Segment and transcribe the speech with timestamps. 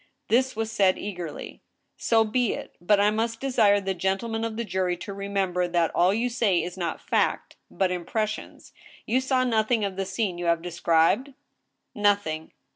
[0.29, 1.61] This was said eagerly."
[2.09, 5.67] So be it; but I must desire the gentlemen of the jury to remem ber
[5.67, 8.73] that all you say is not fact, but impressions.
[9.05, 11.33] You saw nothing of the scene you have described?"
[11.93, 12.51] Nothing."